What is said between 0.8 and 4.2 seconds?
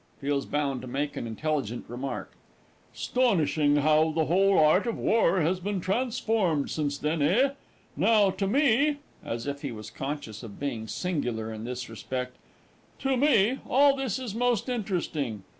to make an intelligent remark.) 'Stonishing how